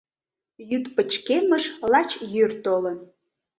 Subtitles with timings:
[0.69, 2.97] Йӱд пычкемыш— лач йӱр толын.